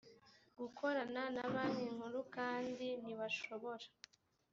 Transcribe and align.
gukorana 0.59 1.23
na 1.35 1.45
banki 1.53 1.85
nkuru 1.95 2.19
kandi 2.35 2.87
ntibashobora 3.01 3.85